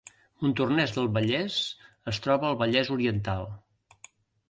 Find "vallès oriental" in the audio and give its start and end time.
2.65-3.49